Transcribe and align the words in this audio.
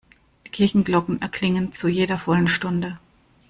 Die 0.47 0.49
Kirchenglocken 0.49 1.21
erklingen 1.21 1.73
zu 1.73 1.87
jeder 1.87 2.17
vollen 2.17 2.47
Stunde. 2.47 2.97